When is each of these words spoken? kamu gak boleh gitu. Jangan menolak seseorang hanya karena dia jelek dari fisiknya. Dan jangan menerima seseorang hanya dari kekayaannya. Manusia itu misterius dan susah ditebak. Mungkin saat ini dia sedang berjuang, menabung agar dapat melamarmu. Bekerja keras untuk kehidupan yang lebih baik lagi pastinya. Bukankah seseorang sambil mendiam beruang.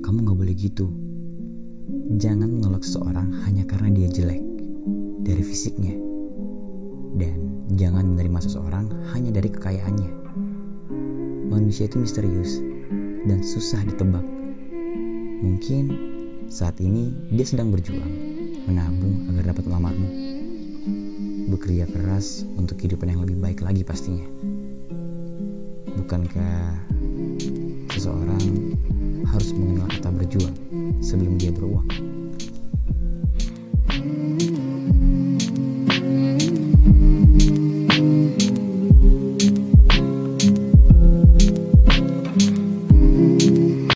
kamu 0.00 0.32
gak 0.32 0.38
boleh 0.40 0.56
gitu. 0.56 0.88
Jangan 2.16 2.48
menolak 2.48 2.80
seseorang 2.80 3.28
hanya 3.44 3.68
karena 3.68 3.92
dia 3.92 4.08
jelek 4.08 4.40
dari 5.20 5.44
fisiknya. 5.44 5.92
Dan 7.20 7.68
jangan 7.76 8.16
menerima 8.16 8.40
seseorang 8.40 8.88
hanya 9.12 9.30
dari 9.36 9.52
kekayaannya. 9.52 10.12
Manusia 11.52 11.84
itu 11.84 12.00
misterius 12.00 12.64
dan 13.28 13.44
susah 13.44 13.84
ditebak. 13.84 14.24
Mungkin 15.44 15.84
saat 16.48 16.80
ini 16.80 17.12
dia 17.28 17.44
sedang 17.44 17.68
berjuang, 17.68 18.10
menabung 18.72 19.28
agar 19.28 19.52
dapat 19.52 19.64
melamarmu. 19.68 20.08
Bekerja 21.50 21.84
keras 21.92 22.48
untuk 22.56 22.80
kehidupan 22.80 23.12
yang 23.12 23.20
lebih 23.20 23.36
baik 23.36 23.60
lagi 23.60 23.84
pastinya. 23.84 24.24
Bukankah 25.98 26.88
seseorang 27.92 28.39
sambil 31.00 31.32
mendiam 31.32 31.56
beruang. 31.56 31.88